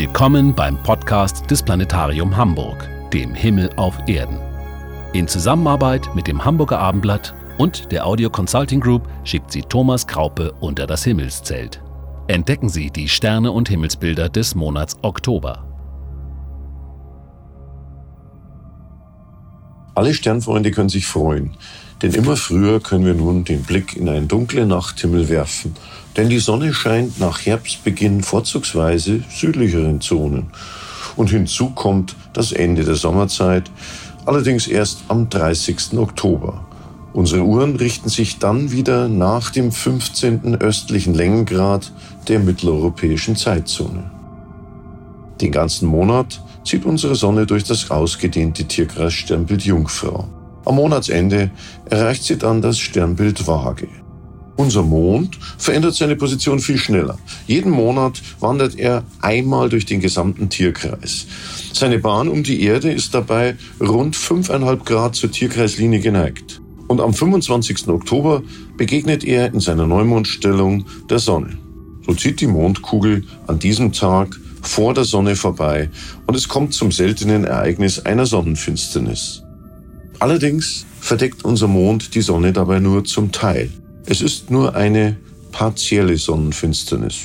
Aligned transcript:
Willkommen 0.00 0.54
beim 0.54 0.82
Podcast 0.82 1.50
des 1.50 1.62
Planetarium 1.62 2.34
Hamburg, 2.34 2.88
dem 3.12 3.34
Himmel 3.34 3.68
auf 3.76 3.98
Erden. 4.06 4.40
In 5.12 5.28
Zusammenarbeit 5.28 6.08
mit 6.14 6.26
dem 6.26 6.42
Hamburger 6.42 6.78
Abendblatt 6.78 7.34
und 7.58 7.92
der 7.92 8.06
Audio 8.06 8.30
Consulting 8.30 8.80
Group 8.80 9.06
schickt 9.24 9.52
sie 9.52 9.60
Thomas 9.60 10.06
Kraupe 10.06 10.54
unter 10.60 10.86
das 10.86 11.04
Himmelszelt. 11.04 11.82
Entdecken 12.28 12.70
Sie 12.70 12.90
die 12.90 13.10
Sterne 13.10 13.52
und 13.52 13.68
Himmelsbilder 13.68 14.30
des 14.30 14.54
Monats 14.54 14.96
Oktober. 15.02 15.69
Alle 20.00 20.14
Sternfreunde 20.14 20.70
können 20.70 20.88
sich 20.88 21.06
freuen, 21.06 21.50
denn 22.00 22.14
immer 22.14 22.36
früher 22.36 22.80
können 22.80 23.04
wir 23.04 23.14
nun 23.14 23.44
den 23.44 23.62
Blick 23.62 23.96
in 23.96 24.08
einen 24.08 24.28
dunklen 24.28 24.68
Nachthimmel 24.68 25.28
werfen– 25.28 25.74
denn 26.16 26.28
die 26.28 26.38
Sonne 26.38 26.74
scheint 26.74 27.20
nach 27.20 27.44
Herbstbeginn 27.44 28.22
vorzugsweise 28.22 29.22
südlicheren 29.30 30.00
Zonen. 30.00 30.50
Und 31.16 31.30
hinzu 31.30 31.70
kommt 31.70 32.16
das 32.32 32.52
Ende 32.52 32.84
der 32.84 32.94
Sommerzeit, 32.94 33.70
allerdings 34.26 34.66
erst 34.66 35.04
am 35.08 35.28
30. 35.28 35.98
Oktober. 35.98 36.64
Unsere 37.12 37.42
Uhren 37.42 37.76
richten 37.76 38.08
sich 38.08 38.38
dann 38.38 38.70
wieder 38.70 39.08
nach 39.08 39.50
dem 39.50 39.72
15. 39.72 40.56
östlichen 40.56 41.14
Längengrad 41.14 41.92
der 42.28 42.38
mitteleuropäischen 42.38 43.34
Zeitzone. 43.34 44.10
Den 45.40 45.50
ganzen 45.50 45.88
Monat 45.88 46.40
zieht 46.64 46.84
unsere 46.84 47.14
Sonne 47.14 47.46
durch 47.46 47.64
das 47.64 47.90
ausgedehnte 47.90 48.64
Tierkreis 48.64 49.12
Sternbild 49.12 49.62
Jungfrau. 49.62 50.28
Am 50.64 50.76
Monatsende 50.76 51.50
erreicht 51.86 52.24
sie 52.24 52.36
dann 52.36 52.62
das 52.62 52.78
Sternbild 52.78 53.46
Waage. 53.46 53.88
Unser 54.56 54.82
Mond 54.82 55.38
verändert 55.56 55.94
seine 55.94 56.16
Position 56.16 56.60
viel 56.60 56.76
schneller. 56.76 57.18
Jeden 57.46 57.70
Monat 57.70 58.20
wandert 58.40 58.78
er 58.78 59.04
einmal 59.22 59.70
durch 59.70 59.86
den 59.86 60.00
gesamten 60.00 60.50
Tierkreis. 60.50 61.26
Seine 61.72 61.98
Bahn 61.98 62.28
um 62.28 62.42
die 62.42 62.62
Erde 62.62 62.92
ist 62.92 63.14
dabei 63.14 63.56
rund 63.80 64.14
5,5 64.14 64.84
Grad 64.84 65.14
zur 65.14 65.30
Tierkreislinie 65.30 66.00
geneigt. 66.00 66.60
Und 66.88 67.00
am 67.00 67.14
25. 67.14 67.88
Oktober 67.88 68.42
begegnet 68.76 69.24
er 69.24 69.46
in 69.54 69.60
seiner 69.60 69.86
Neumondstellung 69.86 70.84
der 71.08 71.20
Sonne. 71.20 71.56
So 72.04 72.12
zieht 72.12 72.42
die 72.42 72.46
Mondkugel 72.46 73.24
an 73.46 73.58
diesem 73.58 73.92
Tag 73.92 74.36
vor 74.62 74.94
der 74.94 75.04
Sonne 75.04 75.36
vorbei 75.36 75.90
und 76.26 76.34
es 76.34 76.48
kommt 76.48 76.74
zum 76.74 76.92
seltenen 76.92 77.44
Ereignis 77.44 78.00
einer 78.00 78.26
Sonnenfinsternis. 78.26 79.42
Allerdings 80.18 80.86
verdeckt 81.00 81.44
unser 81.44 81.66
Mond 81.66 82.14
die 82.14 82.20
Sonne 82.20 82.52
dabei 82.52 82.78
nur 82.78 83.04
zum 83.04 83.32
Teil. 83.32 83.70
Es 84.06 84.20
ist 84.20 84.50
nur 84.50 84.74
eine 84.74 85.16
partielle 85.52 86.16
Sonnenfinsternis. 86.16 87.16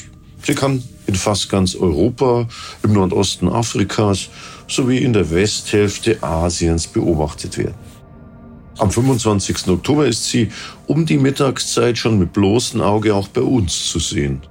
Sie 0.43 0.55
kann 0.55 0.83
in 1.07 1.15
fast 1.15 1.49
ganz 1.49 1.75
Europa, 1.75 2.47
im 2.83 2.93
Nordosten 2.93 3.49
Afrikas 3.49 4.29
sowie 4.67 4.97
in 4.97 5.13
der 5.13 5.29
Westhälfte 5.29 6.21
Asiens 6.23 6.87
beobachtet 6.87 7.57
werden. 7.57 7.75
Am 8.77 8.91
25. 8.91 9.67
Oktober 9.69 10.05
ist 10.05 10.25
sie 10.25 10.49
um 10.87 11.05
die 11.05 11.17
Mittagszeit 11.17 11.97
schon 11.97 12.19
mit 12.19 12.33
bloßem 12.33 12.81
Auge 12.81 13.15
auch 13.15 13.27
bei 13.29 13.41
uns 13.41 13.89
zu 13.89 13.99
sehen. 13.99 14.41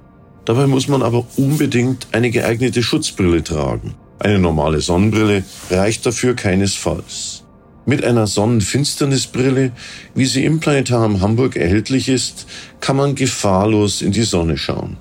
Dabei 0.45 0.67
muss 0.67 0.87
man 0.87 1.01
aber 1.01 1.25
unbedingt 1.37 2.07
eine 2.11 2.29
geeignete 2.29 2.83
Schutzbrille 2.83 3.43
tragen. 3.43 3.95
Eine 4.19 4.39
normale 4.39 4.79
Sonnenbrille 4.79 5.43
reicht 5.71 6.05
dafür 6.05 6.35
keinesfalls. 6.35 7.43
Mit 7.87 8.03
einer 8.03 8.27
Sonnenfinsternisbrille, 8.27 9.71
wie 10.13 10.25
sie 10.25 10.45
im 10.45 10.59
Planetarium 10.59 11.21
Hamburg 11.21 11.55
erhältlich 11.55 12.09
ist, 12.09 12.47
kann 12.79 12.95
man 12.95 13.15
gefahrlos 13.15 14.01
in 14.01 14.11
die 14.11 14.23
Sonne 14.23 14.57
schauen. 14.57 14.97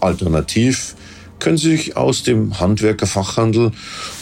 Alternativ 0.00 0.94
können 1.40 1.56
Sie 1.56 1.70
sich 1.70 1.96
aus 1.96 2.22
dem 2.22 2.60
Handwerkerfachhandel 2.60 3.72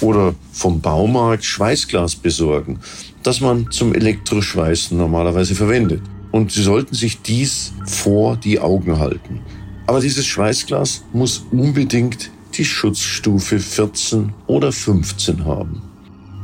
oder 0.01 0.35
vom 0.53 0.81
Baumarkt 0.81 1.45
Schweißglas 1.45 2.17
besorgen, 2.17 2.79
das 3.23 3.41
man 3.41 3.71
zum 3.71 3.93
Elektroschweißen 3.93 4.97
normalerweise 4.97 5.55
verwendet. 5.55 6.01
Und 6.31 6.53
Sie 6.53 6.63
sollten 6.63 6.95
sich 6.95 7.21
dies 7.23 7.73
vor 7.85 8.37
die 8.37 8.61
Augen 8.61 8.99
halten. 8.99 9.41
Aber 9.89 10.01
dieses 10.01 10.27
Schweißglas 10.27 11.03
muss 11.15 11.47
unbedingt 11.51 12.31
die 12.55 12.65
Schutzstufe 12.67 13.59
14 13.59 14.35
oder 14.47 14.71
15 14.71 15.47
haben. 15.47 15.81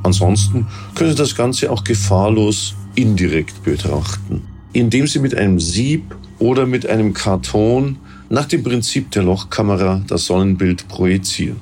Ansonsten 0.02 0.66
können 0.94 1.10
Sie 1.10 1.16
das 1.16 1.36
Ganze 1.36 1.70
auch 1.70 1.84
gefahrlos 1.84 2.74
indirekt 2.94 3.62
betrachten, 3.62 4.44
indem 4.72 5.06
Sie 5.06 5.18
mit 5.18 5.34
einem 5.34 5.60
Sieb 5.60 6.16
oder 6.38 6.64
mit 6.64 6.86
einem 6.86 7.12
Karton 7.12 7.98
nach 8.30 8.46
dem 8.46 8.62
Prinzip 8.62 9.10
der 9.10 9.24
Lochkamera 9.24 10.02
das 10.06 10.24
Sonnenbild 10.24 10.88
projizieren. 10.88 11.60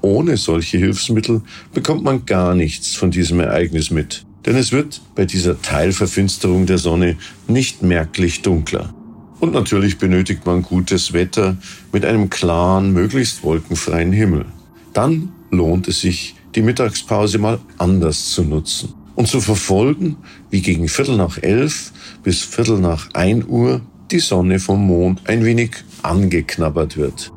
Ohne 0.00 0.36
solche 0.36 0.78
Hilfsmittel 0.78 1.42
bekommt 1.72 2.02
man 2.02 2.26
gar 2.26 2.56
nichts 2.56 2.96
von 2.96 3.12
diesem 3.12 3.38
Ereignis 3.38 3.92
mit, 3.92 4.26
denn 4.46 4.56
es 4.56 4.72
wird 4.72 5.00
bei 5.14 5.26
dieser 5.26 5.62
Teilverfinsterung 5.62 6.66
der 6.66 6.78
Sonne 6.78 7.16
nicht 7.46 7.84
merklich 7.84 8.42
dunkler. 8.42 8.92
Und 9.40 9.52
natürlich 9.52 9.98
benötigt 9.98 10.46
man 10.46 10.62
gutes 10.62 11.12
Wetter 11.12 11.56
mit 11.92 12.04
einem 12.04 12.28
klaren, 12.28 12.92
möglichst 12.92 13.44
wolkenfreien 13.44 14.12
Himmel. 14.12 14.46
Dann 14.92 15.30
lohnt 15.50 15.88
es 15.88 16.00
sich, 16.00 16.34
die 16.54 16.62
Mittagspause 16.62 17.38
mal 17.38 17.60
anders 17.78 18.30
zu 18.30 18.42
nutzen 18.42 18.94
und 19.14 19.28
zu 19.28 19.40
verfolgen, 19.40 20.16
wie 20.50 20.62
gegen 20.62 20.88
Viertel 20.88 21.16
nach 21.16 21.38
elf 21.38 21.92
bis 22.22 22.42
Viertel 22.42 22.78
nach 22.78 23.10
ein 23.14 23.46
Uhr 23.46 23.80
die 24.10 24.20
Sonne 24.20 24.58
vom 24.58 24.86
Mond 24.86 25.22
ein 25.26 25.44
wenig 25.44 25.76
angeknabbert 26.02 26.96
wird. 26.96 27.30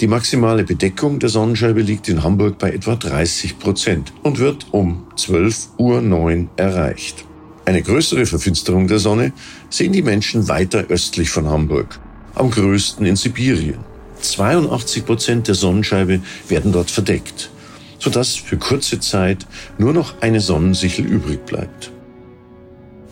Die 0.00 0.06
maximale 0.06 0.64
Bedeckung 0.64 1.18
der 1.18 1.28
Sonnenscheibe 1.28 1.82
liegt 1.82 2.08
in 2.08 2.22
Hamburg 2.22 2.58
bei 2.58 2.72
etwa 2.72 2.96
30 2.96 3.58
Prozent 3.58 4.12
und 4.22 4.38
wird 4.38 4.66
um 4.72 5.06
12.09 5.16 5.76
Uhr 5.78 6.48
erreicht. 6.56 7.26
Eine 7.70 7.82
größere 7.82 8.26
Verfinsterung 8.26 8.88
der 8.88 8.98
Sonne 8.98 9.32
sehen 9.68 9.92
die 9.92 10.02
Menschen 10.02 10.48
weiter 10.48 10.86
östlich 10.88 11.30
von 11.30 11.46
Hamburg, 11.46 12.00
am 12.34 12.50
größten 12.50 13.06
in 13.06 13.14
Sibirien. 13.14 13.78
82 14.20 15.06
Prozent 15.06 15.46
der 15.46 15.54
Sonnenscheibe 15.54 16.20
werden 16.48 16.72
dort 16.72 16.90
verdeckt 16.90 17.48
sodass 18.00 18.34
für 18.34 18.56
kurze 18.56 18.98
Zeit 18.98 19.46
nur 19.78 19.92
noch 19.92 20.20
eine 20.20 20.40
Sonnensichel 20.40 21.06
übrig 21.06 21.46
bleibt. 21.46 21.92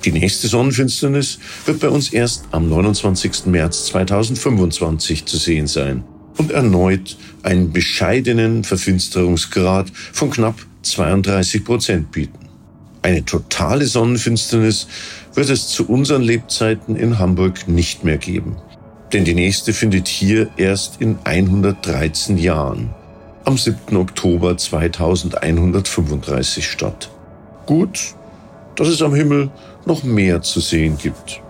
Die 0.05 0.11
nächste 0.13 0.49
Sonnenfinsternis 0.49 1.39
wird 1.67 1.79
bei 1.79 1.89
uns 1.89 2.13
erst 2.13 2.47
am 2.51 2.69
29. 2.69 3.47
März 3.47 3.87
2025 3.87 5.27
zu 5.27 5.37
sehen 5.37 5.69
sein 5.69 6.03
und 6.37 6.51
erneut 6.51 7.17
einen 7.45 7.73
bescheidenen 7.73 8.65
Verfinsterungsgrad 8.65 9.93
von 10.13 10.31
knapp 10.31 10.57
32 10.83 11.65
Prozent 11.65 12.11
bieten. 12.11 12.48
Eine 13.03 13.25
totale 13.25 13.87
Sonnenfinsternis 13.87 14.87
wird 15.35 15.51
es 15.51 15.69
zu 15.69 15.89
unseren 15.89 16.23
Lebzeiten 16.23 16.97
in 16.97 17.19
Hamburg 17.19 17.69
nicht 17.69 18.05
mehr 18.05 18.19
geben. 18.19 18.57
Denn 19.13 19.25
die 19.25 19.35
nächste 19.35 19.73
findet 19.73 20.09
hier 20.09 20.49
erst 20.57 21.01
in 21.01 21.19
113 21.25 22.39
Jahren 22.39 22.91
am 23.45 23.57
7. 23.57 23.97
Oktober 23.97 24.59
2135 24.59 26.69
statt. 26.69 27.09
Gut, 27.65 28.15
dass 28.77 28.89
es 28.89 29.01
am 29.01 29.15
Himmel 29.15 29.51
noch 29.87 30.03
mehr 30.03 30.43
zu 30.43 30.61
sehen 30.61 30.99
gibt. 30.99 31.41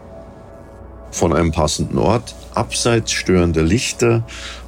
Von 1.10 1.32
einem 1.32 1.50
passenden 1.50 1.98
Ort, 1.98 2.36
abseits 2.54 3.10
störender 3.10 3.64
Lichter 3.64 4.22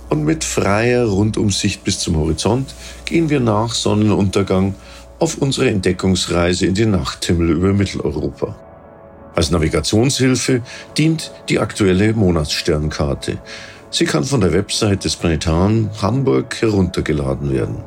und 0.09 0.25
mit 0.25 0.43
freier 0.43 1.07
Rundumsicht 1.07 1.85
bis 1.85 2.01
zum 2.01 2.17
Horizont 2.17 2.75
gehen 3.05 3.31
wir 3.31 3.39
nach 3.39 3.75
Sonnenuntergang 3.75 4.75
auf 5.21 5.39
unsere 5.39 5.71
Entdeckungsreise 5.71 6.67
in 6.67 6.75
den 6.75 6.91
Nachthimmel 6.91 7.51
über 7.51 7.73
Mitteleuropa. 7.73 8.57
Als 9.37 9.51
Navigationshilfe 9.51 10.63
dient 10.99 11.31
die 11.49 11.61
aktuelle 11.61 12.13
Monatssternkarte, 12.15 13.39
Sie 13.93 14.05
kann 14.05 14.23
von 14.23 14.41
der 14.41 14.53
Website 14.53 15.05
des 15.05 15.17
Planetarium 15.17 15.91
Hamburg 16.01 16.63
heruntergeladen 16.63 17.53
werden. 17.53 17.83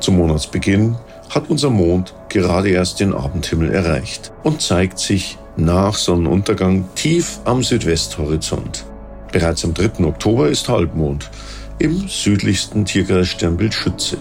Zum 0.00 0.16
Monatsbeginn 0.16 0.96
hat 1.30 1.48
unser 1.48 1.70
Mond 1.70 2.14
gerade 2.28 2.70
erst 2.70 2.98
den 2.98 3.14
Abendhimmel 3.14 3.70
erreicht 3.70 4.32
und 4.42 4.60
zeigt 4.60 4.98
sich 4.98 5.38
nach 5.56 5.94
Sonnenuntergang 5.94 6.88
tief 6.96 7.38
am 7.44 7.62
Südwesthorizont. 7.62 8.87
Bereits 9.32 9.64
am 9.64 9.74
3. 9.74 10.04
Oktober 10.04 10.48
ist 10.48 10.68
Halbmond 10.68 11.30
im 11.78 12.08
südlichsten 12.08 12.84
Tierkreissternbild 12.84 13.74
Schütze. 13.74 14.18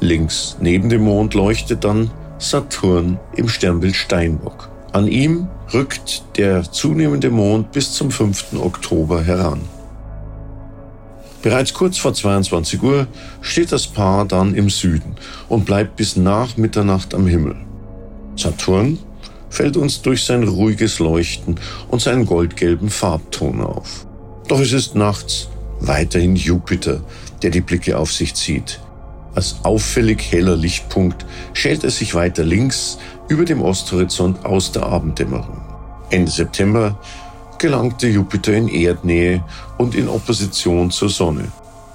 Links 0.00 0.56
neben 0.60 0.88
dem 0.88 1.02
Mond 1.02 1.34
leuchtet 1.34 1.84
dann 1.84 2.10
Saturn 2.38 3.20
im 3.36 3.48
Sternbild 3.48 3.94
Steinbock. 3.94 4.68
An 4.92 5.06
ihm 5.06 5.48
rückt 5.72 6.24
der 6.36 6.64
zunehmende 6.64 7.30
Mond 7.30 7.72
bis 7.72 7.92
zum 7.92 8.10
5. 8.10 8.54
Oktober 8.60 9.22
heran. 9.22 9.60
Bereits 11.40 11.72
kurz 11.72 11.98
vor 11.98 12.12
22 12.12 12.82
Uhr 12.82 13.06
steht 13.40 13.72
das 13.72 13.86
Paar 13.86 14.26
dann 14.26 14.54
im 14.54 14.70
Süden 14.70 15.16
und 15.48 15.64
bleibt 15.64 15.96
bis 15.96 16.16
nach 16.16 16.56
Mitternacht 16.56 17.14
am 17.14 17.26
Himmel. 17.26 17.56
Saturn 18.36 18.98
fällt 19.50 19.76
uns 19.76 20.02
durch 20.02 20.24
sein 20.24 20.42
ruhiges 20.42 20.98
Leuchten 20.98 21.56
und 21.88 22.00
seinen 22.00 22.26
goldgelben 22.26 22.90
Farbton 22.90 23.60
auf. 23.60 24.06
Doch 24.48 24.60
es 24.60 24.72
ist 24.72 24.94
nachts 24.94 25.48
weiterhin 25.80 26.36
Jupiter, 26.36 27.00
der 27.42 27.50
die 27.50 27.60
Blicke 27.60 27.98
auf 27.98 28.12
sich 28.12 28.34
zieht. 28.34 28.80
Als 29.34 29.56
auffällig 29.62 30.30
heller 30.30 30.56
Lichtpunkt 30.56 31.24
schält 31.54 31.84
er 31.84 31.90
sich 31.90 32.14
weiter 32.14 32.44
links 32.44 32.98
über 33.28 33.44
dem 33.44 33.62
Osthorizont 33.62 34.44
aus 34.44 34.72
der 34.72 34.84
Abenddämmerung. 34.84 35.62
Ende 36.10 36.30
September 36.30 36.98
gelangte 37.58 38.08
Jupiter 38.08 38.52
in 38.52 38.68
Erdnähe 38.68 39.42
und 39.78 39.94
in 39.94 40.08
Opposition 40.08 40.90
zur 40.90 41.08
Sonne. 41.08 41.50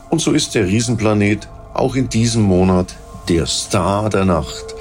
Und 0.09 0.21
so 0.21 0.31
ist 0.31 0.55
der 0.55 0.65
Riesenplanet 0.65 1.47
auch 1.73 1.95
in 1.95 2.09
diesem 2.09 2.41
Monat 2.43 2.95
der 3.29 3.45
Star 3.45 4.09
der 4.09 4.25
Nacht, 4.25 4.73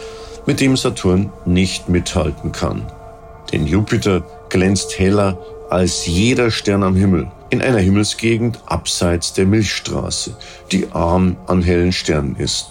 mit 0.46 0.60
dem 0.60 0.76
Saturn 0.76 1.30
nicht 1.44 1.88
mithalten 1.88 2.52
kann. 2.52 2.86
Denn 3.52 3.66
Jupiter 3.66 4.22
glänzt 4.48 4.98
heller 4.98 5.36
als 5.68 6.06
jeder 6.06 6.50
Stern 6.50 6.84
am 6.84 6.94
Himmel 6.94 7.30
in 7.50 7.62
einer 7.62 7.78
Himmelsgegend 7.78 8.60
abseits 8.66 9.32
der 9.32 9.46
Milchstraße, 9.46 10.36
die 10.72 10.90
arm 10.92 11.36
an 11.46 11.62
hellen 11.62 11.92
Sternen 11.92 12.36
ist. 12.36 12.68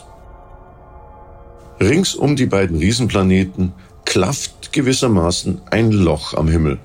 Rings 1.80 2.16
um 2.16 2.36
die 2.36 2.46
beiden 2.46 2.78
Riesenplaneten 2.78 3.74
klafft 4.06 4.72
gewissermaßen 4.72 5.62
ein 5.72 5.92
Loch 5.92 6.34
am 6.34 6.48
Himmel. 6.48 6.80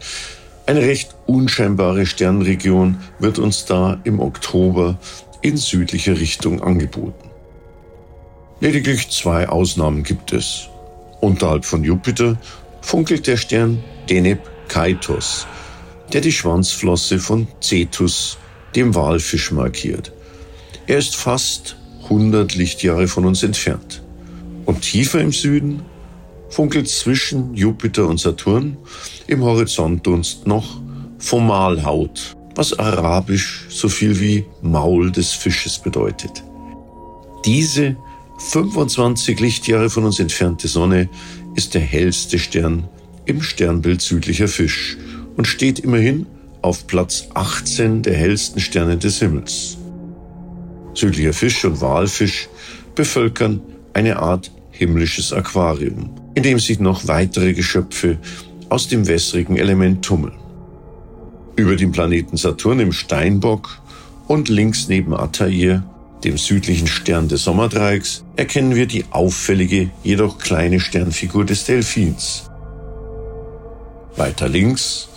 Eine 0.66 0.82
recht 0.82 1.14
unscheinbare 1.26 2.06
Sternregion 2.06 2.98
wird 3.18 3.38
uns 3.38 3.64
da 3.64 3.98
im 4.04 4.20
Oktober 4.20 4.98
in 5.42 5.56
südlicher 5.56 6.18
Richtung 6.18 6.62
angeboten. 6.62 7.30
Lediglich 8.60 9.10
zwei 9.10 9.48
Ausnahmen 9.48 10.02
gibt 10.02 10.32
es. 10.32 10.68
Unterhalb 11.20 11.64
von 11.64 11.82
Jupiter 11.82 12.36
funkelt 12.82 13.26
der 13.26 13.36
Stern 13.36 13.82
Deneb 14.08 14.40
Kaitos, 14.68 15.46
der 16.12 16.20
die 16.20 16.32
Schwanzflosse 16.32 17.18
von 17.18 17.46
Cetus, 17.60 18.38
dem 18.74 18.94
Walfisch, 18.94 19.50
markiert. 19.52 20.12
Er 20.86 20.98
ist 20.98 21.16
fast 21.16 21.76
100 22.04 22.54
Lichtjahre 22.54 23.06
von 23.06 23.24
uns 23.24 23.42
entfernt. 23.42 24.02
Und 24.66 24.82
tiefer 24.82 25.20
im 25.20 25.32
Süden 25.32 25.82
funkelt 26.48 26.88
zwischen 26.88 27.54
Jupiter 27.54 28.08
und 28.08 28.18
Saturn 28.18 28.76
im 29.26 29.42
Horizontdunst 29.42 30.46
noch 30.46 30.80
Fomalhaut, 31.18 32.36
was 32.56 32.78
arabisch 32.78 33.66
so 33.68 33.88
viel 33.88 34.18
wie 34.20 34.44
Maul 34.62 35.12
des 35.12 35.30
Fisches 35.32 35.78
bedeutet. 35.78 36.42
Diese 37.44 37.96
25 38.38 39.38
Lichtjahre 39.38 39.90
von 39.90 40.04
uns 40.04 40.18
entfernte 40.18 40.66
Sonne 40.66 41.08
ist 41.54 41.74
der 41.74 41.82
hellste 41.82 42.38
Stern 42.38 42.88
im 43.26 43.42
Sternbild 43.42 44.00
südlicher 44.02 44.48
Fisch 44.48 44.96
und 45.36 45.46
steht 45.46 45.78
immerhin 45.78 46.26
auf 46.62 46.86
Platz 46.86 47.28
18 47.34 48.02
der 48.02 48.14
hellsten 48.14 48.60
Sterne 48.60 48.96
des 48.96 49.18
Himmels. 49.18 49.78
Südlicher 50.94 51.32
Fisch 51.32 51.64
und 51.64 51.80
Walfisch 51.80 52.48
bevölkern 52.94 53.60
eine 53.94 54.18
Art 54.18 54.50
himmlisches 54.70 55.32
Aquarium, 55.32 56.10
in 56.34 56.42
dem 56.42 56.58
sich 56.58 56.80
noch 56.80 57.06
weitere 57.06 57.52
Geschöpfe 57.54 58.18
aus 58.68 58.88
dem 58.88 59.06
wässrigen 59.06 59.56
Element 59.56 60.04
tummeln. 60.04 60.38
Über 61.56 61.76
dem 61.76 61.92
Planeten 61.92 62.36
Saturn 62.36 62.80
im 62.80 62.92
Steinbock 62.92 63.80
und 64.28 64.48
links 64.48 64.88
neben 64.88 65.14
Altair, 65.14 65.84
dem 66.24 66.38
südlichen 66.38 66.86
Stern 66.86 67.28
des 67.28 67.44
Sommerdreiecks, 67.44 68.24
erkennen 68.36 68.74
wir 68.74 68.86
die 68.86 69.04
auffällige, 69.10 69.90
jedoch 70.02 70.38
kleine 70.38 70.80
Sternfigur 70.80 71.44
des 71.44 71.64
Delfins. 71.64 72.50
Weiter 74.16 74.48
links 74.48 75.08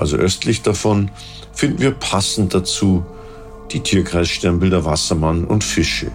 also 0.00 0.16
östlich 0.16 0.62
davon, 0.62 1.10
finden 1.52 1.80
wir 1.80 1.92
passend 1.92 2.54
dazu 2.54 3.04
die 3.70 3.80
Tierkreissternbilder 3.80 4.84
Wassermann 4.84 5.44
und 5.44 5.62
Fische 5.62 6.10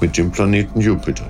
mit 0.00 0.16
dem 0.16 0.32
Planeten 0.32 0.80
Jupiter. 0.80 1.26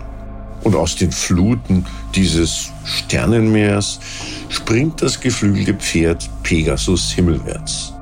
Und 0.65 0.75
aus 0.75 0.97
den 0.97 1.12
Fluten 1.12 1.87
dieses 2.15 2.71
Sternenmeers 2.85 4.00
springt 4.49 5.03
das 5.03 5.21
geflügelte 5.21 5.75
Pferd 5.75 6.29
Pegasus 6.43 7.12
himmelwärts. 7.12 7.93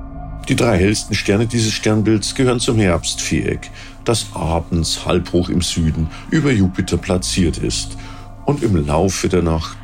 Die 0.48 0.56
drei 0.56 0.78
hellsten 0.78 1.14
Sterne 1.14 1.46
dieses 1.46 1.72
Sternbilds 1.72 2.34
gehören 2.34 2.60
zum 2.60 2.78
Herbstviereck, 2.78 3.70
das 4.04 4.26
abends 4.32 5.04
halb 5.04 5.32
hoch 5.32 5.48
im 5.48 5.60
Süden 5.60 6.08
über 6.30 6.52
Jupiter 6.52 6.96
platziert 6.96 7.58
ist 7.58 7.96
und 8.44 8.62
im 8.62 8.86
Laufe 8.86 9.28
der 9.28 9.42
Nacht 9.42 9.76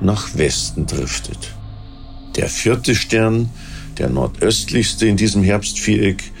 nach 0.00 0.36
Westen 0.36 0.86
driftet. 0.86 1.54
Der 2.40 2.48
vierte 2.48 2.94
Stern, 2.94 3.50
der 3.98 4.08
nordöstlichste 4.08 5.06
in 5.06 5.18
diesem 5.18 5.42
Herbstviereck, 5.42 6.32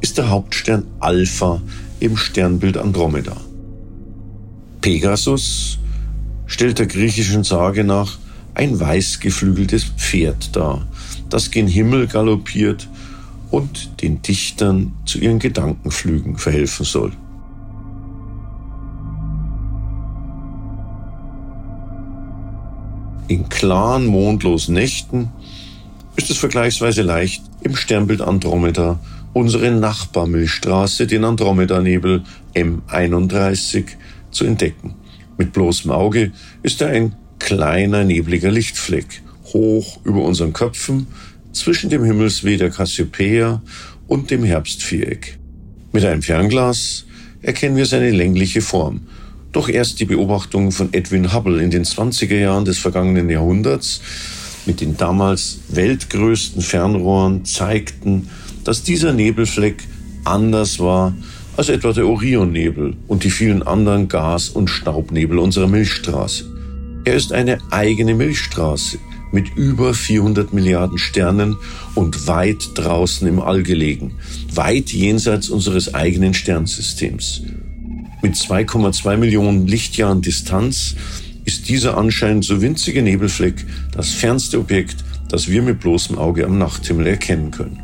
ist 0.00 0.16
der 0.16 0.30
Hauptstern 0.30 0.86
Alpha 0.98 1.60
im 2.00 2.16
Sternbild 2.16 2.78
Andromeda. 2.78 3.36
Pegasus 4.80 5.78
stellt 6.46 6.78
der 6.78 6.86
griechischen 6.86 7.44
Sage 7.44 7.84
nach 7.84 8.16
ein 8.54 8.80
weißgeflügeltes 8.80 9.84
Pferd 9.98 10.56
dar, 10.56 10.88
das 11.28 11.50
gen 11.50 11.68
Himmel 11.68 12.06
galoppiert 12.06 12.88
und 13.50 14.00
den 14.00 14.22
Dichtern 14.22 14.94
zu 15.04 15.18
ihren 15.18 15.38
Gedankenflügen 15.38 16.38
verhelfen 16.38 16.86
soll. 16.86 17.12
In 23.28 23.48
klaren, 23.48 24.06
mondlosen 24.06 24.74
Nächten 24.74 25.30
ist 26.14 26.30
es 26.30 26.38
vergleichsweise 26.38 27.02
leicht, 27.02 27.42
im 27.62 27.74
Sternbild 27.74 28.20
Andromeda 28.20 29.00
unsere 29.32 29.70
Nachbarmilchstraße, 29.70 31.06
den 31.06 31.24
Andromeda-Nebel 31.24 32.22
M31, 32.54 33.84
zu 34.30 34.44
entdecken. 34.44 34.94
Mit 35.36 35.52
bloßem 35.52 35.90
Auge 35.90 36.32
ist 36.62 36.80
er 36.80 36.88
ein 36.88 37.16
kleiner, 37.38 38.04
nebliger 38.04 38.50
Lichtfleck, 38.50 39.22
hoch 39.52 39.98
über 40.04 40.22
unseren 40.22 40.52
Köpfen, 40.52 41.08
zwischen 41.52 41.90
dem 41.90 42.04
Himmelsweh 42.04 42.56
der 42.56 42.70
Cassiopeia 42.70 43.60
und 44.06 44.30
dem 44.30 44.44
Herbstviereck. 44.44 45.38
Mit 45.92 46.04
einem 46.04 46.22
Fernglas 46.22 47.06
erkennen 47.42 47.76
wir 47.76 47.86
seine 47.86 48.10
längliche 48.10 48.62
Form 48.62 49.00
doch 49.56 49.70
erst 49.70 50.00
die 50.00 50.04
Beobachtungen 50.04 50.70
von 50.70 50.92
Edwin 50.92 51.32
Hubble 51.32 51.62
in 51.62 51.70
den 51.70 51.84
20er 51.84 52.36
Jahren 52.36 52.66
des 52.66 52.76
vergangenen 52.76 53.30
Jahrhunderts 53.30 54.02
mit 54.66 54.82
den 54.82 54.98
damals 54.98 55.60
weltgrößten 55.68 56.60
Fernrohren 56.60 57.46
zeigten, 57.46 58.28
dass 58.64 58.82
dieser 58.82 59.14
Nebelfleck 59.14 59.76
anders 60.24 60.78
war 60.78 61.14
als 61.56 61.70
etwa 61.70 61.94
der 61.94 62.06
Orionnebel 62.06 62.96
und 63.08 63.24
die 63.24 63.30
vielen 63.30 63.62
anderen 63.62 64.08
Gas- 64.08 64.50
und 64.50 64.68
Staubnebel 64.68 65.38
unserer 65.38 65.68
Milchstraße. 65.68 66.44
Er 67.06 67.14
ist 67.14 67.32
eine 67.32 67.56
eigene 67.70 68.14
Milchstraße 68.14 68.98
mit 69.32 69.56
über 69.56 69.94
400 69.94 70.52
Milliarden 70.52 70.98
Sternen 70.98 71.56
und 71.94 72.26
weit 72.26 72.72
draußen 72.74 73.26
im 73.26 73.40
All 73.40 73.62
gelegen, 73.62 74.16
weit 74.52 74.90
jenseits 74.90 75.48
unseres 75.48 75.94
eigenen 75.94 76.34
Sternsystems. 76.34 77.42
Mit 78.22 78.34
2,2 78.34 79.16
Millionen 79.18 79.66
Lichtjahren 79.66 80.22
Distanz 80.22 80.96
ist 81.44 81.68
dieser 81.68 81.96
anscheinend 81.96 82.44
so 82.44 82.60
winzige 82.60 83.02
Nebelfleck 83.02 83.64
das 83.92 84.10
fernste 84.10 84.58
Objekt, 84.58 84.96
das 85.28 85.48
wir 85.48 85.62
mit 85.62 85.80
bloßem 85.80 86.18
Auge 86.18 86.44
am 86.44 86.58
Nachthimmel 86.58 87.06
erkennen 87.06 87.50
können. 87.50 87.82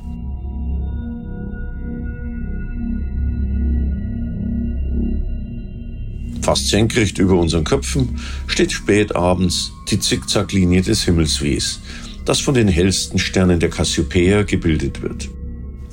Fast 6.40 6.68
senkrecht 6.68 7.18
über 7.18 7.38
unseren 7.38 7.62
Köpfen 7.62 8.18
steht 8.48 8.72
spät 8.72 9.14
abends 9.14 9.70
die 9.90 10.00
Zickzacklinie 10.00 10.82
des 10.82 11.04
Himmelswehs, 11.04 11.80
das 12.24 12.40
von 12.40 12.54
den 12.54 12.66
hellsten 12.66 13.18
Sternen 13.20 13.60
der 13.60 13.70
Cassiopeia 13.70 14.42
gebildet 14.42 15.02
wird. 15.02 15.28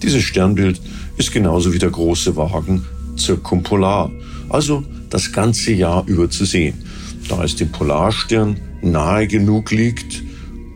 Dieses 0.01 0.23
Sternbild 0.23 0.81
ist 1.17 1.31
genauso 1.31 1.71
wie 1.71 1.77
der 1.77 1.91
große 1.91 2.35
Wagen 2.35 2.85
zirkumpolar 3.19 4.11
also 4.49 4.83
das 5.09 5.31
ganze 5.31 5.71
Jahr 5.71 6.03
über 6.07 6.29
zu 6.29 6.45
sehen, 6.45 6.83
da 7.29 7.43
es 7.43 7.55
dem 7.55 7.71
Polarstern 7.71 8.59
nahe 8.81 9.27
genug 9.27 9.71
liegt 9.71 10.23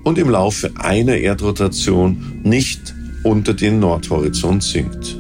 und 0.04 0.18
im 0.18 0.30
Laufe 0.30 0.72
einer 0.78 1.18
Erdrotation 1.18 2.42
nicht 2.44 2.94
unter 3.24 3.54
den 3.54 3.80
Nordhorizont 3.80 4.64
sinkt. 4.64 5.20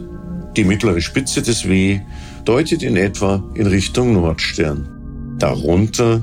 Die 0.56 0.64
mittlere 0.64 1.02
Spitze 1.02 1.42
des 1.42 1.68
W 1.68 2.00
deutet 2.46 2.84
in 2.84 2.98
etwa 2.98 3.44
in 3.56 3.68
Richtung 3.68 4.14
Nordstern. 4.14 4.88
Darunter, 5.40 6.22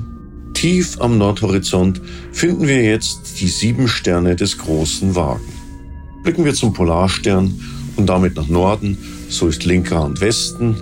tief 0.53 1.01
am 1.01 1.17
Nordhorizont, 1.17 2.01
finden 2.31 2.67
wir 2.67 2.83
jetzt 2.83 3.41
die 3.41 3.47
sieben 3.47 3.87
Sterne 3.87 4.35
des 4.35 4.57
großen 4.57 5.15
Wagen. 5.15 5.41
Blicken 6.23 6.45
wir 6.45 6.53
zum 6.53 6.73
Polarstern 6.73 7.59
und 7.97 8.07
damit 8.07 8.35
nach 8.35 8.47
Norden, 8.47 8.97
so 9.27 9.47
ist 9.47 9.65
linker 9.65 10.03
Hand 10.03 10.21
Westen, 10.21 10.75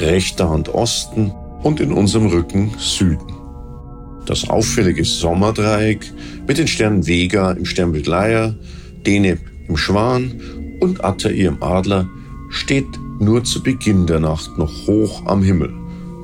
rechter 0.00 0.48
Hand 0.50 0.68
Osten 0.68 1.32
und 1.62 1.80
in 1.80 1.92
unserem 1.92 2.26
Rücken 2.26 2.72
Süden. 2.78 3.32
Das 4.26 4.48
auffällige 4.48 5.04
Sommerdreieck 5.04 6.12
mit 6.46 6.58
den 6.58 6.66
Sternen 6.66 7.06
Vega 7.06 7.52
im 7.52 7.64
Sternbild 7.64 8.06
Leier, 8.06 8.54
Deneb 9.06 9.38
im 9.68 9.76
Schwan 9.76 10.40
und 10.80 11.04
Altair 11.04 11.34
im 11.34 11.62
Adler 11.62 12.08
steht 12.50 12.86
nur 13.18 13.44
zu 13.44 13.62
Beginn 13.62 14.06
der 14.06 14.20
Nacht 14.20 14.58
noch 14.58 14.86
hoch 14.86 15.24
am 15.26 15.42
Himmel 15.42 15.72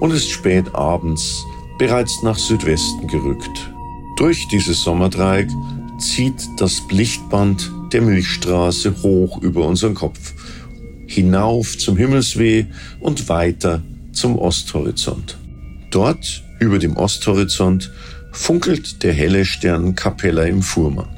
und 0.00 0.12
ist 0.12 0.30
spät 0.30 0.74
abends 0.74 1.44
bereits 1.78 2.22
nach 2.22 2.38
Südwesten 2.38 3.06
gerückt. 3.06 3.72
Durch 4.16 4.48
dieses 4.48 4.82
Sommerdreieck 4.82 5.48
zieht 5.98 6.48
das 6.58 6.82
Lichtband 6.90 7.72
der 7.92 8.02
Milchstraße 8.02 9.02
hoch 9.02 9.40
über 9.42 9.66
unseren 9.66 9.94
Kopf, 9.94 10.34
hinauf 11.12 11.78
zum 11.78 11.96
Himmelsweh 11.96 12.66
und 13.00 13.28
weiter 13.28 13.82
zum 14.12 14.38
Osthorizont. 14.38 15.36
Dort, 15.90 16.42
über 16.58 16.78
dem 16.78 16.96
Osthorizont, 16.96 17.90
funkelt 18.32 19.02
der 19.02 19.12
helle 19.12 19.44
Stern 19.44 19.94
Capella 19.94 20.44
im 20.44 20.62
Fuhrmann. 20.62 21.08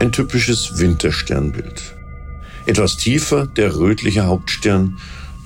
Ein 0.00 0.12
typisches 0.12 0.78
Wintersternbild. 0.78 1.94
Etwas 2.66 2.96
tiefer 2.96 3.46
der 3.46 3.76
rötliche 3.76 4.26
Hauptstern 4.26 4.96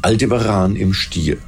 Aldebaran 0.03 0.77
im 0.77 0.93
Stier. 0.93 1.39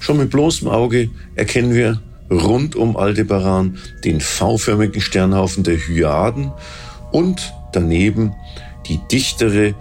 Schon 0.00 0.18
mit 0.18 0.30
bloßem 0.30 0.68
Auge 0.68 1.10
erkennen 1.34 1.74
wir 1.74 2.00
rund 2.30 2.76
um 2.76 2.96
Aldebaran 2.96 3.78
den 4.04 4.20
V-förmigen 4.20 5.00
Sternhaufen 5.00 5.64
der 5.64 5.76
Hyaden 5.76 6.52
und 7.10 7.52
daneben 7.72 8.34
die 8.86 9.00
dichtere, 9.10 9.74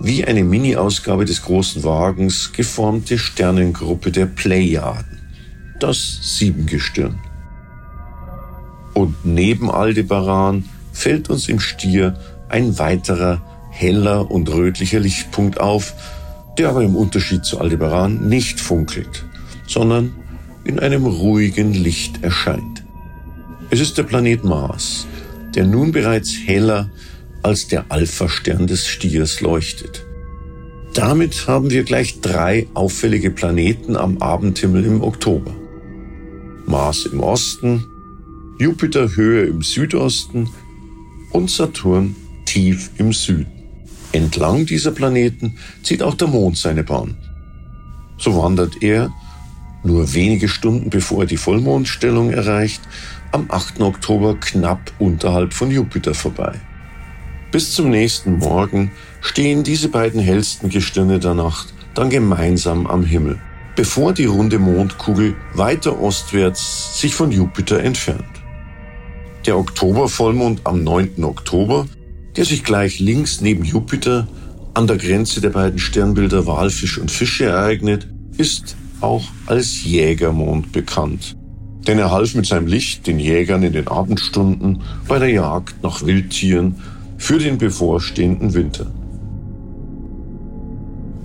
wie 0.00 0.24
eine 0.24 0.44
Mini-Ausgabe 0.44 1.24
des 1.24 1.42
großen 1.42 1.82
Wagens 1.84 2.52
geformte 2.52 3.18
Sternengruppe 3.18 4.12
der 4.12 4.26
Plejaden, 4.26 5.18
das 5.80 6.36
Siebengestirn. 6.38 7.18
Und 8.94 9.24
neben 9.24 9.70
Aldebaran 9.70 10.64
fällt 10.92 11.30
uns 11.30 11.48
im 11.48 11.60
Stier 11.60 12.18
ein 12.48 12.78
weiterer 12.78 13.42
heller 13.70 14.30
und 14.30 14.48
rötlicher 14.48 15.00
Lichtpunkt 15.00 15.60
auf, 15.60 15.94
der 16.58 16.70
aber 16.70 16.82
im 16.82 16.96
Unterschied 16.96 17.44
zu 17.44 17.60
Aldebaran 17.60 18.28
nicht 18.28 18.60
funkelt, 18.60 19.24
sondern 19.66 20.14
in 20.64 20.80
einem 20.80 21.06
ruhigen 21.06 21.72
Licht 21.72 22.22
erscheint. 22.22 22.84
Es 23.70 23.80
ist 23.80 23.98
der 23.98 24.02
Planet 24.02 24.44
Mars, 24.44 25.06
der 25.54 25.64
nun 25.64 25.92
bereits 25.92 26.34
heller 26.46 26.90
als 27.42 27.68
der 27.68 27.86
Alpha-Stern 27.90 28.66
des 28.66 28.86
Stiers 28.86 29.40
leuchtet. 29.40 30.04
Damit 30.94 31.46
haben 31.46 31.70
wir 31.70 31.84
gleich 31.84 32.20
drei 32.20 32.66
auffällige 32.74 33.30
Planeten 33.30 33.96
am 33.96 34.18
Abendhimmel 34.18 34.84
im 34.84 35.02
Oktober. 35.02 35.54
Mars 36.66 37.06
im 37.06 37.20
Osten, 37.20 37.86
Jupiter 38.58 39.14
Höhe 39.14 39.44
im 39.44 39.62
Südosten 39.62 40.48
und 41.32 41.50
Saturn 41.50 42.16
tief 42.44 42.90
im 42.98 43.12
Süden. 43.12 43.46
Entlang 44.12 44.66
dieser 44.66 44.90
Planeten 44.90 45.56
zieht 45.82 46.02
auch 46.02 46.14
der 46.14 46.28
Mond 46.28 46.56
seine 46.56 46.82
Bahn. 46.82 47.16
So 48.16 48.36
wandert 48.36 48.82
er 48.82 49.12
nur 49.84 50.12
wenige 50.12 50.48
Stunden 50.48 50.90
bevor 50.90 51.22
er 51.22 51.26
die 51.26 51.36
Vollmondstellung 51.36 52.30
erreicht, 52.30 52.80
am 53.30 53.46
8. 53.50 53.80
Oktober 53.80 54.36
knapp 54.40 54.92
unterhalb 54.98 55.52
von 55.52 55.70
Jupiter 55.70 56.14
vorbei. 56.14 56.60
Bis 57.50 57.72
zum 57.72 57.88
nächsten 57.88 58.38
Morgen 58.38 58.90
stehen 59.22 59.64
diese 59.64 59.88
beiden 59.88 60.20
hellsten 60.20 60.68
Gestirne 60.68 61.18
der 61.18 61.32
Nacht 61.32 61.72
dann 61.94 62.10
gemeinsam 62.10 62.86
am 62.86 63.04
Himmel, 63.04 63.40
bevor 63.74 64.12
die 64.12 64.26
runde 64.26 64.58
Mondkugel 64.58 65.34
weiter 65.54 65.98
ostwärts 65.98 67.00
sich 67.00 67.14
von 67.14 67.32
Jupiter 67.32 67.80
entfernt. 67.80 68.24
Der 69.46 69.56
Oktobervollmond 69.56 70.60
am 70.64 70.84
9. 70.84 71.24
Oktober, 71.24 71.86
der 72.36 72.44
sich 72.44 72.64
gleich 72.64 73.00
links 73.00 73.40
neben 73.40 73.64
Jupiter 73.64 74.28
an 74.74 74.86
der 74.86 74.98
Grenze 74.98 75.40
der 75.40 75.50
beiden 75.50 75.78
Sternbilder 75.78 76.46
Walfisch 76.46 76.98
und 76.98 77.10
Fische 77.10 77.46
ereignet, 77.46 78.06
ist 78.36 78.76
auch 79.00 79.24
als 79.46 79.84
Jägermond 79.84 80.70
bekannt. 80.72 81.34
Denn 81.86 81.98
er 81.98 82.10
half 82.10 82.34
mit 82.34 82.44
seinem 82.44 82.66
Licht 82.66 83.06
den 83.06 83.18
Jägern 83.18 83.62
in 83.62 83.72
den 83.72 83.88
Abendstunden 83.88 84.82
bei 85.08 85.18
der 85.18 85.30
Jagd 85.30 85.82
nach 85.82 86.04
Wildtieren 86.04 86.76
für 87.18 87.38
den 87.38 87.58
bevorstehenden 87.58 88.54
Winter. 88.54 88.86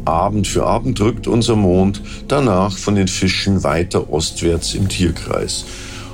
Abend 0.04 0.48
für 0.48 0.66
Abend 0.66 1.00
drückt 1.00 1.28
unser 1.28 1.56
Mond 1.56 2.02
danach 2.28 2.76
von 2.78 2.96
den 2.96 3.08
Fischen 3.08 3.64
weiter 3.64 4.12
ostwärts 4.12 4.74
im 4.74 4.90
Tierkreis. 4.90 5.64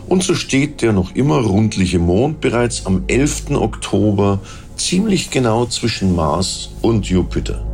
Und 0.08 0.24
so 0.24 0.36
steht 0.36 0.82
der 0.82 0.94
noch 0.94 1.16
immer 1.16 1.40
rundliche 1.40 1.98
Mond 1.98 2.42
bereits 2.42 2.86
am 2.86 3.04
11. 3.08 3.52
Oktober 3.52 4.40
ziemlich 4.76 5.32
genau 5.32 5.66
zwischen 5.66 6.16
Mars 6.16 6.70
und 6.82 7.08
Jupiter. 7.08 7.66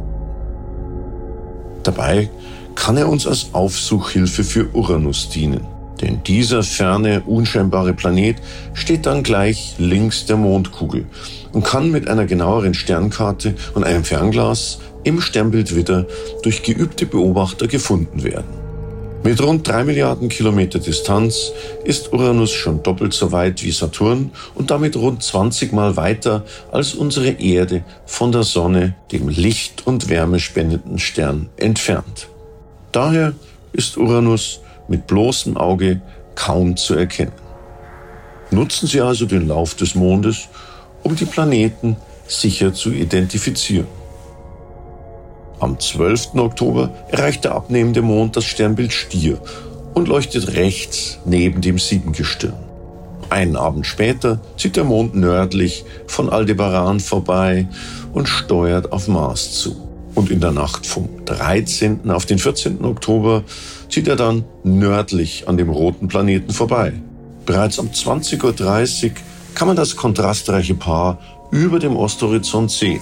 Dabei 1.84 2.30
kann 2.76 2.98
er 2.98 3.10
uns 3.10 3.28
als 3.28 3.50
Aufsuchhilfe 3.54 4.44
für 4.44 4.70
Uranus 4.74 5.30
dienen. 5.30 5.62
Denn 6.02 6.22
dieser 6.24 6.64
ferne, 6.64 7.24
unscheinbare 7.26 7.94
Planet 7.94 8.38
steht 8.74 9.06
dann 9.06 9.24
gleich 9.24 9.76
links 9.78 10.26
der 10.26 10.36
Mondkugel 10.36 11.06
und 11.56 11.64
kann 11.64 11.90
mit 11.90 12.10
einer 12.10 12.26
genaueren 12.26 12.74
Sternkarte 12.74 13.56
und 13.74 13.86
einem 13.86 14.04
Fernglas 14.04 14.80
im 15.06 15.22
Sternbild 15.22 15.74
Widder 15.74 16.06
durch 16.44 16.64
geübte 16.64 17.06
Beobachter 17.06 17.68
gefunden 17.68 18.24
werden. 18.24 18.66
Mit 19.24 19.42
rund 19.42 19.66
drei 19.66 19.86
Milliarden 19.86 20.28
Kilometer 20.28 20.80
Distanz 20.80 21.54
ist 21.86 22.12
Uranus 22.12 22.52
schon 22.52 22.84
doppelt 22.84 23.14
so 23.14 23.32
weit 23.32 23.64
wie 23.64 23.72
Saturn 23.72 24.32
und 24.54 24.70
damit 24.70 24.98
rund 24.98 25.24
20 25.24 25.72
Mal 25.72 25.96
weiter 25.96 26.44
als 26.74 26.94
unsere 26.94 27.30
Erde 27.30 27.86
von 28.06 28.34
der 28.34 28.44
Sonne, 28.44 28.94
dem 29.14 29.30
Licht- 29.30 29.88
und 29.88 30.10
Wärmespendenden 30.10 31.00
Stern, 31.00 31.48
entfernt. 31.56 32.28
Daher 32.92 33.32
ist 33.72 33.98
Uranus 33.98 34.60
mit 34.90 35.08
bloßem 35.08 35.56
Auge 35.56 36.02
kaum 36.36 36.76
zu 36.76 36.96
erkennen. 36.96 37.32
Nutzen 38.52 38.88
Sie 38.88 39.02
also 39.02 39.26
den 39.26 39.48
Lauf 39.48 39.74
des 39.74 39.96
Mondes, 39.96 40.50
um 41.06 41.16
die 41.16 41.26
Planeten 41.26 41.98
sicher 42.28 42.74
zu 42.74 42.92
identifizieren. 42.92 43.88
Am 45.60 45.80
12. 45.80 46.34
Oktober 46.36 46.90
erreicht 47.12 47.46
der 47.46 47.54
abnehmende 47.54 48.02
Mond 48.02 48.36
das 48.36 48.46
Sternbild 48.46 48.92
Stier 48.92 49.38
und 49.94 50.08
leuchtet 50.08 50.56
rechts 50.56 51.20
neben 51.24 51.62
dem 51.62 51.78
Siebengestirn. 51.78 52.58
Einen 53.30 53.56
Abend 53.56 53.86
später 53.86 54.40
zieht 54.58 54.78
der 54.78 54.84
Mond 54.84 55.16
nördlich 55.16 55.86
von 56.08 56.30
Aldebaran 56.30 57.00
vorbei 57.00 57.68
und 58.12 58.28
steuert 58.28 58.92
auf 58.92 59.08
Mars 59.08 59.60
zu. 59.60 59.76
Und 60.16 60.32
in 60.32 60.40
der 60.40 60.52
Nacht 60.52 60.88
vom 60.88 61.08
13. 61.26 62.10
auf 62.10 62.26
den 62.26 62.40
14. 62.40 62.84
Oktober 62.84 63.44
zieht 63.90 64.08
er 64.08 64.16
dann 64.16 64.44
nördlich 64.64 65.48
an 65.48 65.58
dem 65.58 65.70
roten 65.70 66.08
Planeten 66.08 66.52
vorbei. 66.52 66.94
Bereits 67.46 67.78
um 67.78 67.90
20.30 67.90 69.04
Uhr 69.06 69.12
kann 69.56 69.68
man 69.68 69.78
das 69.78 69.96
kontrastreiche 69.96 70.76
Paar 70.76 71.18
über 71.52 71.80
dem 71.80 71.96
Osthorizont 71.96 72.72
sehen. 72.72 73.02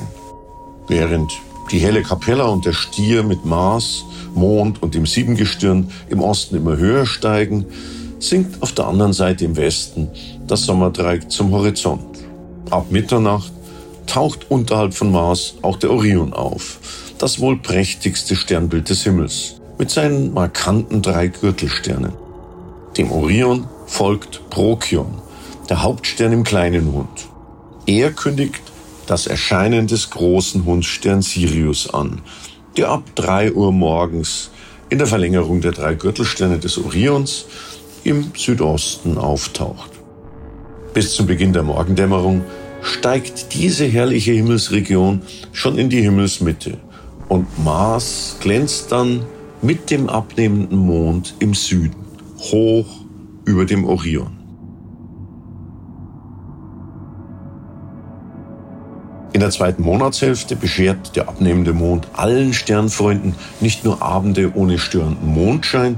Während 0.88 1.32
die 1.72 1.80
helle 1.80 2.04
Kapella 2.04 2.46
und 2.46 2.66
der 2.66 2.74
Stier 2.74 3.24
mit 3.24 3.46
Mars, 3.46 4.06
Mond 4.34 4.82
und 4.82 4.96
dem 4.96 5.06
Siebengestirn 5.06 5.90
im 6.10 6.22
Osten 6.22 6.56
immer 6.56 6.78
höher 6.78 7.06
steigen, 7.06 7.66
sinkt 8.20 8.62
auf 8.62 8.72
der 8.72 8.88
anderen 8.88 9.14
Seite 9.14 9.46
im 9.46 9.56
Westen 9.56 10.10
das 10.48 10.64
Sommerdreieck 10.64 11.32
zum 11.32 11.52
Horizont. 11.52 12.20
Ab 12.70 12.88
Mitternacht 12.90 13.52
taucht 14.06 14.50
unterhalb 14.50 14.94
von 14.94 15.12
Mars 15.12 15.56
auch 15.62 15.78
der 15.78 15.92
Orion 15.92 16.34
auf 16.34 16.80
das 17.24 17.40
wohl 17.40 17.56
prächtigste 17.56 18.36
Sternbild 18.36 18.90
des 18.90 19.04
Himmels 19.04 19.56
mit 19.78 19.90
seinen 19.90 20.34
markanten 20.34 21.02
drei 21.02 21.28
Gürtelsternen. 21.28 22.12
Dem 22.98 23.14
Orion 23.14 23.66
folgt 23.88 24.50
Procyon, 24.50 25.22
der 25.70 25.84
Hauptstern 25.84 26.32
im 26.34 26.44
kleinen 26.44 26.92
Hund. 26.92 27.28
Er 27.86 28.12
kündigt 28.12 28.62
das 29.08 29.28
Erscheinen 29.28 29.88
des 29.88 30.10
großen 30.10 30.66
Hundsterns 30.66 31.32
Sirius 31.32 31.94
an, 31.94 32.22
der 32.78 32.90
ab 32.90 33.04
drei 33.16 33.52
Uhr 33.52 33.72
morgens 33.72 34.52
in 34.90 34.98
der 34.98 35.08
Verlängerung 35.08 35.62
der 35.62 35.72
drei 35.72 35.96
Gürtelsterne 35.96 36.60
des 36.60 36.78
Orions 36.78 37.46
im 38.04 38.32
Südosten 38.36 39.18
auftaucht. 39.18 39.92
Bis 40.94 41.14
zum 41.16 41.26
Beginn 41.26 41.54
der 41.54 41.64
Morgendämmerung 41.64 42.44
steigt 42.82 43.54
diese 43.54 43.86
herrliche 43.86 44.34
Himmelsregion 44.34 45.22
schon 45.52 45.78
in 45.78 45.90
die 45.90 46.02
Himmelsmitte 46.02 46.78
und 47.30 47.64
Mars 47.64 48.38
glänzt 48.42 48.92
dann 48.92 49.26
mit 49.62 49.90
dem 49.90 50.10
abnehmenden 50.10 50.78
Mond 50.78 51.36
im 51.40 51.54
Süden, 51.54 51.96
hoch 52.38 52.86
über 53.46 53.66
dem 53.66 53.86
Orion. 53.86 54.43
Der 59.44 59.52
zweiten 59.52 59.84
Monatshälfte 59.84 60.56
beschert 60.56 61.18
der 61.18 61.28
abnehmende 61.28 61.74
Mond 61.74 62.08
allen 62.14 62.54
Sternfreunden 62.54 63.36
nicht 63.60 63.84
nur 63.84 64.02
Abende 64.02 64.54
ohne 64.56 64.80
störenden 64.80 65.28
Mondschein, 65.28 65.98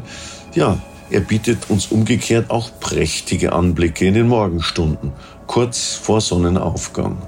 ja, 0.56 0.80
er 1.12 1.20
bietet 1.20 1.70
uns 1.70 1.86
umgekehrt 1.92 2.50
auch 2.50 2.72
prächtige 2.80 3.54
Anblicke 3.54 4.08
in 4.08 4.16
den 4.16 4.28
Morgenstunden, 4.28 5.12
kurz 5.46 5.94
vor 5.94 6.22
Sonnenaufgang. 6.22 7.20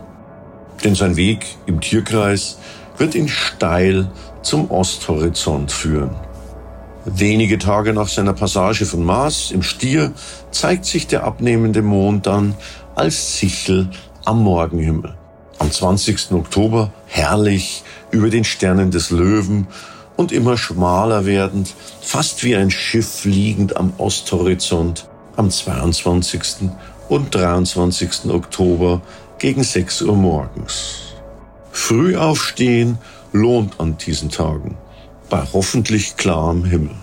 Denn 0.84 0.96
sein 0.96 1.18
Weg 1.18 1.46
im 1.68 1.82
Tierkreis 1.82 2.58
wird 2.98 3.14
ihn 3.14 3.28
steil 3.28 4.10
zum 4.42 4.72
Osthorizont 4.72 5.72
führen. 5.72 6.16
Wenige 7.06 7.60
Tage 7.60 7.94
nach 7.94 8.08
seiner 8.08 8.34
Passage 8.34 8.88
von 8.88 9.06
Mars 9.06 9.52
im 9.52 9.62
Stier 9.62 10.14
zeigt 10.50 10.86
sich 10.86 11.06
der 11.06 11.26
abnehmende 11.26 11.84
Mond 11.84 12.26
dann 12.26 12.56
als 12.96 13.38
Sichel 13.38 13.92
am 14.26 14.42
Morgenhimmel. 14.42 15.14
Am 15.60 15.72
20. 15.72 16.32
Oktober 16.32 16.92
herrlich 17.08 17.84
über 18.12 18.30
den 18.30 18.44
Sternen 18.44 18.92
des 18.92 19.10
Löwen 19.10 19.68
und 20.16 20.32
immer 20.32 20.58
schmaler 20.58 21.26
werdend, 21.26 21.74
fast 22.02 22.44
wie 22.44 22.56
ein 22.56 22.72
Schiff 22.72 23.26
liegend 23.26 23.76
am 23.78 23.94
Osthorizont 23.98 25.08
am 25.36 25.52
22. 25.52 26.70
und 27.10 27.34
23. 27.34 28.32
Oktober 28.32 29.02
gegen 29.38 29.64
6 29.64 30.02
Uhr 30.02 30.16
morgens. 30.16 31.14
Früh 31.72 32.18
aufstehen 32.18 32.98
lohnt 33.32 33.80
an 33.80 33.98
diesen 33.98 34.30
Tagen, 34.30 34.78
bei 35.30 35.44
hoffentlich 35.54 36.18
klarem 36.18 36.66
Himmel. 36.66 36.96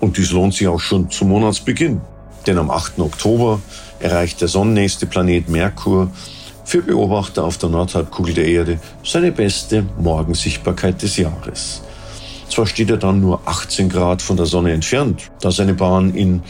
Und 0.00 0.16
dies 0.16 0.32
lohnt 0.32 0.54
sich 0.54 0.66
auch 0.66 0.80
schon 0.80 1.10
zum 1.10 1.28
Monatsbeginn, 1.28 2.00
denn 2.46 2.58
am 2.58 2.70
8. 2.70 2.98
Oktober 2.98 3.60
erreicht 4.00 4.40
der 4.40 4.48
sonnennächste 4.48 5.06
Planet 5.06 5.48
Merkur 5.48 6.10
für 6.74 6.82
Beobachter 6.82 7.44
auf 7.44 7.56
der 7.56 7.68
Nordhalbkugel 7.68 8.34
der 8.34 8.48
Erde 8.48 8.80
seine 9.04 9.30
beste 9.30 9.86
Morgensichtbarkeit 9.96 11.00
des 11.02 11.16
Jahres. 11.16 11.82
Zwar 12.48 12.66
steht 12.66 12.90
er 12.90 12.96
dann 12.96 13.20
nur 13.20 13.42
18 13.44 13.88
Grad 13.88 14.20
von 14.20 14.36
der 14.36 14.46
Sonne 14.46 14.72
entfernt, 14.72 15.30
da 15.40 15.52
seine 15.52 15.74
Bahn 15.74 16.16
ihn 16.16 16.42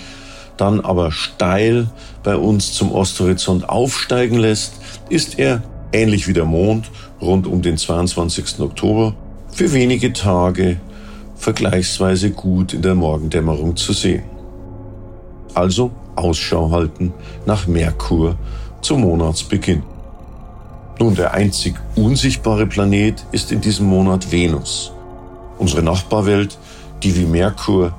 dann 0.57 0.81
aber 0.81 1.13
steil 1.13 1.89
bei 2.23 2.37
uns 2.37 2.73
zum 2.73 2.91
Osthorizont 2.91 3.69
aufsteigen 3.69 4.39
lässt, 4.39 4.73
ist 5.11 5.39
er, 5.39 5.63
ähnlich 5.93 6.27
wie 6.27 6.33
der 6.33 6.47
Mond, 6.47 6.91
rund 7.21 7.47
um 7.47 7.61
den 7.61 7.77
22. 7.77 8.61
Oktober 8.61 9.15
für 9.53 9.75
wenige 9.75 10.15
Tage 10.15 10.81
vergleichsweise 11.37 12.31
gut 12.31 12.73
in 12.73 12.81
der 12.81 12.95
Morgendämmerung 12.95 13.77
zu 13.77 13.93
sehen. 13.93 14.23
Also 15.53 15.91
Ausschau 16.17 16.71
halten 16.71 17.13
nach 17.45 17.67
Merkur 17.67 18.37
zum 18.81 19.03
Monatsbeginn. 19.03 19.83
Nun, 20.99 21.17
der 21.17 21.35
einzig 21.35 21.75
unsichtbare 21.97 22.67
Planet 22.67 23.25
ist 23.33 23.51
in 23.51 23.61
diesem 23.61 23.87
Monat 23.87 24.31
Venus. 24.31 24.93
Unsere 25.59 25.83
Nachbarwelt, 25.83 26.57
die 27.03 27.17
wie 27.17 27.27
Merkur 27.27 27.93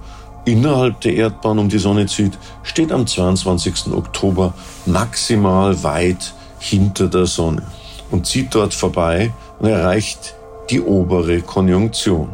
innerhalb 0.46 1.02
der 1.02 1.16
Erdbahn 1.16 1.60
um 1.60 1.68
die 1.68 1.78
Sonne 1.78 2.06
zieht, 2.06 2.38
steht 2.64 2.92
am 2.92 3.06
22. 3.06 3.94
Oktober 3.94 4.54
maximal 4.86 5.84
weit 5.84 6.34
hinter 6.60 7.08
der 7.08 7.26
Sonne 7.26 7.64
und 8.12 8.28
zieht 8.28 8.56
dort 8.56 8.74
vorbei 8.74 9.34
und 9.60 9.68
erreicht 9.68 10.36
die 10.70 10.82
obere 10.82 11.42
Konjunktion. 11.42 12.30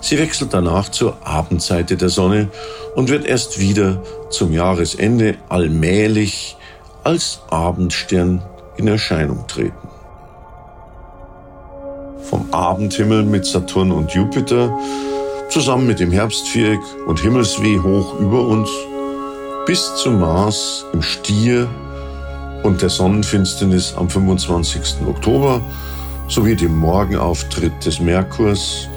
Sie 0.00 0.18
wechselt 0.18 0.54
danach 0.54 0.90
zur 0.90 1.16
Abendseite 1.26 1.96
der 1.96 2.08
Sonne 2.08 2.48
und 2.94 3.08
wird 3.08 3.26
erst 3.26 3.58
wieder 3.58 4.00
zum 4.30 4.52
Jahresende 4.52 5.36
allmählich 5.48 6.56
als 7.02 7.40
Abendstern 7.50 8.42
in 8.76 8.86
Erscheinung 8.86 9.46
treten. 9.48 9.87
Vom 12.28 12.52
Abendhimmel 12.52 13.22
mit 13.22 13.46
Saturn 13.46 13.90
und 13.90 14.12
Jupiter 14.12 14.70
zusammen 15.48 15.86
mit 15.86 15.98
dem 15.98 16.12
Herbstviereck 16.12 16.80
und 17.06 17.20
Himmelsweh 17.20 17.78
hoch 17.78 18.20
über 18.20 18.46
uns 18.46 18.68
bis 19.66 19.94
zum 19.96 20.20
Mars 20.20 20.84
im 20.92 21.00
Stier 21.00 21.66
und 22.64 22.82
der 22.82 22.90
Sonnenfinsternis 22.90 23.94
am 23.96 24.10
25. 24.10 25.06
Oktober 25.06 25.62
sowie 26.28 26.54
dem 26.54 26.76
Morgenauftritt 26.76 27.86
des 27.86 28.00
Merkurs. 28.00 28.88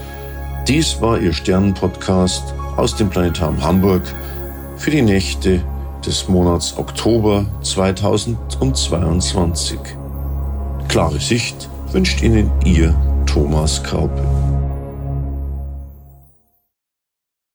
Dies 0.68 1.02
war 1.02 1.20
Ihr 1.20 1.34
Sternenpodcast 1.34 2.54
aus 2.76 2.96
dem 2.96 3.10
Planetarium 3.10 3.64
Hamburg 3.64 4.04
für 4.76 4.92
die 4.92 5.02
Nächte 5.02 5.64
des 6.06 6.28
Monats 6.28 6.78
Oktober 6.78 7.46
2022. 7.62 9.80
Klare 10.90 11.20
Sicht 11.20 11.70
wünscht 11.92 12.22
Ihnen 12.22 12.52
Ihr 12.66 12.94
Thomas 13.32 13.80
Kraupe. 13.80 14.51